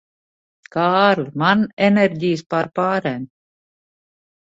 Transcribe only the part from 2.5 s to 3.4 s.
pārpārēm.